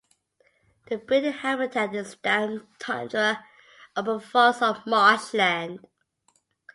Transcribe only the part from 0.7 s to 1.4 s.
The breeding